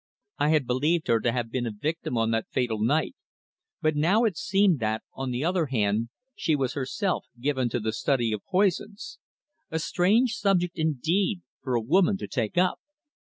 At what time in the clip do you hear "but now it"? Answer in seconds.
3.83-4.35